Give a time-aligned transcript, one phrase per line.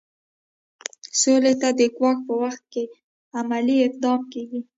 [1.19, 2.83] سولې ته د ګواښ په وخت کې
[3.39, 4.61] عملي اقدام کیږي.